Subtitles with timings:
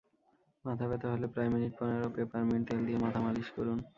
[0.65, 3.77] মাথাব্যথা হলে প্রায় মিনিট পনেরো পেপারমিন্ট তেল দিয়ে মাথা মালিশ করুন।